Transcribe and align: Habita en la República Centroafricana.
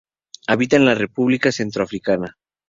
Habita 0.47 0.77
en 0.77 0.85
la 0.85 0.95
República 0.95 1.51
Centroafricana. 1.51 2.35